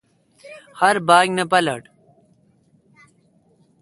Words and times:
ہر 0.79 0.95
باگ 1.07 1.27
نہ 1.37 1.43
پالٹل۔ 1.51 1.81